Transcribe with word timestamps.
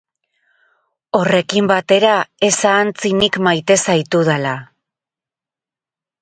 Horrekin 1.19 1.67
batera, 1.71 2.13
ez 2.47 2.59
ahantzi 2.71 3.13
nik 3.19 3.37
maite 3.49 3.79
zaitudala. 3.85 4.55